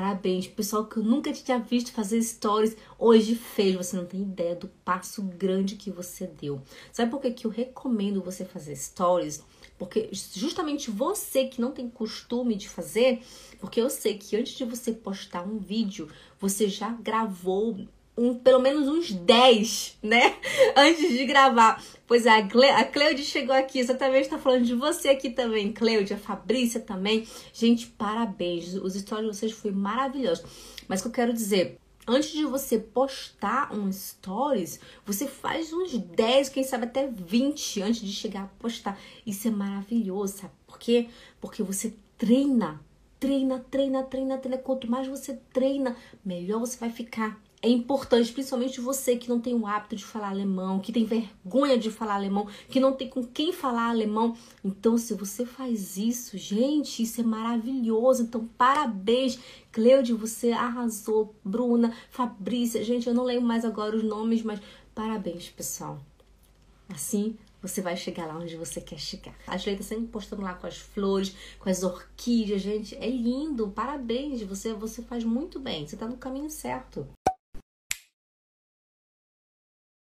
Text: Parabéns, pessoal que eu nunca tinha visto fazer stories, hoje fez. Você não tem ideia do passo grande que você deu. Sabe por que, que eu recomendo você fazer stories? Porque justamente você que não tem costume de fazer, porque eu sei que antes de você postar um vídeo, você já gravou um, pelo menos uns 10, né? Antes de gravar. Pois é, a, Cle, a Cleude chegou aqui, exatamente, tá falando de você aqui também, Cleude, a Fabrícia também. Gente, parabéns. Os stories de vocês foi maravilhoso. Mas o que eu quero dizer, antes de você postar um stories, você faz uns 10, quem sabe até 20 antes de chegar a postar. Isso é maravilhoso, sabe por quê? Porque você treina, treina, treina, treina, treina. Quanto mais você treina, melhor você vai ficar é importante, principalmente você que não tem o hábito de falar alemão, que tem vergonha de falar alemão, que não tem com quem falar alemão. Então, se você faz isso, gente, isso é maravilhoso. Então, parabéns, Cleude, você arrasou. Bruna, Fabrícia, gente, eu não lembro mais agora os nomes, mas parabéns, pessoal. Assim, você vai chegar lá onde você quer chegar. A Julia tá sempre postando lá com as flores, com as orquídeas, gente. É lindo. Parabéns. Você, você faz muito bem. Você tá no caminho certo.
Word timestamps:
Parabéns, 0.00 0.46
pessoal 0.46 0.86
que 0.86 0.96
eu 0.96 1.02
nunca 1.02 1.30
tinha 1.30 1.58
visto 1.58 1.92
fazer 1.92 2.22
stories, 2.22 2.74
hoje 2.98 3.34
fez. 3.34 3.76
Você 3.76 3.94
não 3.94 4.06
tem 4.06 4.22
ideia 4.22 4.56
do 4.56 4.66
passo 4.82 5.22
grande 5.22 5.76
que 5.76 5.90
você 5.90 6.26
deu. 6.26 6.62
Sabe 6.90 7.10
por 7.10 7.20
que, 7.20 7.30
que 7.30 7.46
eu 7.46 7.50
recomendo 7.50 8.22
você 8.22 8.42
fazer 8.42 8.74
stories? 8.76 9.44
Porque 9.78 10.08
justamente 10.32 10.90
você 10.90 11.44
que 11.44 11.60
não 11.60 11.70
tem 11.70 11.86
costume 11.90 12.56
de 12.56 12.66
fazer, 12.66 13.20
porque 13.60 13.78
eu 13.78 13.90
sei 13.90 14.16
que 14.16 14.34
antes 14.34 14.54
de 14.54 14.64
você 14.64 14.90
postar 14.90 15.42
um 15.42 15.58
vídeo, 15.58 16.08
você 16.38 16.66
já 16.66 16.88
gravou 16.88 17.76
um, 18.20 18.34
pelo 18.34 18.60
menos 18.60 18.86
uns 18.86 19.12
10, 19.12 19.96
né? 20.02 20.36
Antes 20.76 21.08
de 21.08 21.24
gravar. 21.24 21.82
Pois 22.06 22.26
é, 22.26 22.30
a, 22.30 22.46
Cle, 22.46 22.68
a 22.68 22.84
Cleude 22.84 23.24
chegou 23.24 23.54
aqui, 23.54 23.78
exatamente, 23.78 24.28
tá 24.28 24.38
falando 24.38 24.64
de 24.66 24.74
você 24.74 25.08
aqui 25.08 25.30
também, 25.30 25.72
Cleude, 25.72 26.12
a 26.12 26.18
Fabrícia 26.18 26.80
também. 26.80 27.26
Gente, 27.50 27.86
parabéns. 27.86 28.74
Os 28.74 28.92
stories 28.92 29.30
de 29.30 29.36
vocês 29.38 29.52
foi 29.52 29.70
maravilhoso. 29.70 30.44
Mas 30.86 31.00
o 31.00 31.04
que 31.04 31.08
eu 31.08 31.12
quero 31.12 31.32
dizer, 31.32 31.78
antes 32.06 32.30
de 32.32 32.44
você 32.44 32.78
postar 32.78 33.72
um 33.72 33.90
stories, 33.90 34.78
você 35.06 35.26
faz 35.26 35.72
uns 35.72 35.96
10, 35.96 36.50
quem 36.50 36.62
sabe 36.62 36.84
até 36.84 37.06
20 37.06 37.80
antes 37.80 38.02
de 38.02 38.12
chegar 38.12 38.42
a 38.42 38.50
postar. 38.58 39.00
Isso 39.24 39.48
é 39.48 39.50
maravilhoso, 39.50 40.36
sabe 40.36 40.52
por 40.66 40.78
quê? 40.78 41.08
Porque 41.40 41.62
você 41.62 41.94
treina, 42.18 42.78
treina, 43.18 43.64
treina, 43.70 44.02
treina, 44.02 44.36
treina. 44.36 44.58
Quanto 44.58 44.90
mais 44.90 45.08
você 45.08 45.40
treina, 45.54 45.96
melhor 46.22 46.58
você 46.58 46.76
vai 46.76 46.90
ficar 46.90 47.40
é 47.62 47.68
importante, 47.68 48.32
principalmente 48.32 48.80
você 48.80 49.16
que 49.16 49.28
não 49.28 49.38
tem 49.38 49.54
o 49.54 49.66
hábito 49.66 49.94
de 49.94 50.04
falar 50.04 50.30
alemão, 50.30 50.80
que 50.80 50.92
tem 50.92 51.04
vergonha 51.04 51.76
de 51.76 51.90
falar 51.90 52.14
alemão, 52.14 52.48
que 52.70 52.80
não 52.80 52.92
tem 52.92 53.08
com 53.08 53.22
quem 53.22 53.52
falar 53.52 53.90
alemão. 53.90 54.34
Então, 54.64 54.96
se 54.96 55.12
você 55.12 55.44
faz 55.44 55.98
isso, 55.98 56.38
gente, 56.38 57.02
isso 57.02 57.20
é 57.20 57.24
maravilhoso. 57.24 58.22
Então, 58.22 58.48
parabéns, 58.56 59.38
Cleude, 59.70 60.14
você 60.14 60.52
arrasou. 60.52 61.34
Bruna, 61.44 61.94
Fabrícia, 62.10 62.82
gente, 62.82 63.06
eu 63.06 63.14
não 63.14 63.24
lembro 63.24 63.46
mais 63.46 63.64
agora 63.64 63.94
os 63.94 64.02
nomes, 64.02 64.42
mas 64.42 64.60
parabéns, 64.94 65.50
pessoal. 65.50 66.00
Assim, 66.88 67.36
você 67.60 67.82
vai 67.82 67.94
chegar 67.94 68.26
lá 68.26 68.38
onde 68.38 68.56
você 68.56 68.80
quer 68.80 68.98
chegar. 68.98 69.34
A 69.46 69.58
Julia 69.58 69.76
tá 69.76 69.84
sempre 69.84 70.06
postando 70.06 70.40
lá 70.40 70.54
com 70.54 70.66
as 70.66 70.78
flores, 70.78 71.36
com 71.58 71.68
as 71.68 71.82
orquídeas, 71.82 72.62
gente. 72.62 72.96
É 72.96 73.08
lindo. 73.08 73.68
Parabéns. 73.68 74.42
Você, 74.42 74.72
você 74.72 75.02
faz 75.02 75.24
muito 75.24 75.60
bem. 75.60 75.86
Você 75.86 75.96
tá 75.96 76.06
no 76.06 76.16
caminho 76.16 76.48
certo. 76.48 77.06